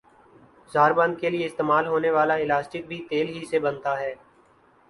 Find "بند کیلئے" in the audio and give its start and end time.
0.99-1.45